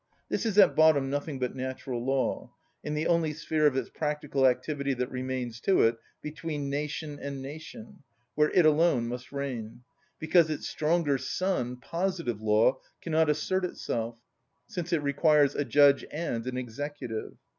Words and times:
This 0.29 0.47
is 0.47 0.57
at 0.57 0.75
bottom 0.75 1.11
nothing 1.11 1.37
but 1.37 1.53
natural 1.55 2.03
law, 2.03 2.49
in 2.83 2.95
the 2.95 3.05
only 3.05 3.33
sphere 3.33 3.67
of 3.67 3.77
its 3.77 3.91
practical 3.91 4.47
activity 4.47 4.95
that 4.95 5.11
remains 5.11 5.59
to 5.59 5.83
it, 5.83 5.95
between 6.23 6.71
nation 6.71 7.19
and 7.21 7.39
nation, 7.39 8.01
where 8.33 8.49
it 8.49 8.65
alone 8.65 9.07
must 9.07 9.31
reign, 9.31 9.83
because 10.17 10.49
its 10.49 10.67
stronger 10.67 11.19
son, 11.19 11.77
positive 11.77 12.41
law, 12.41 12.79
cannot 12.99 13.29
assert 13.29 13.63
itself, 13.63 14.17
since 14.65 14.91
it 14.91 15.03
requires 15.03 15.53
a 15.53 15.63
judge 15.63 16.03
and 16.11 16.47
an 16.47 16.57
executive. 16.57 17.35